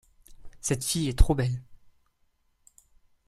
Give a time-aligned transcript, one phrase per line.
[0.61, 1.61] Cette fille est trop belle.